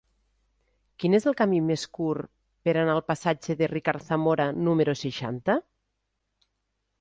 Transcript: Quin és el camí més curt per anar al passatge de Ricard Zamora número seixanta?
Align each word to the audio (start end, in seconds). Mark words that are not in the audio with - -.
Quin 1.01 1.15
és 1.17 1.27
el 1.31 1.35
camí 1.41 1.59
més 1.65 1.83
curt 1.97 2.31
per 2.69 2.73
anar 2.83 2.95
al 2.97 3.03
passatge 3.09 3.57
de 3.59 3.69
Ricard 3.75 4.07
Zamora 4.09 4.49
número 4.63 4.97
seixanta? 5.03 5.59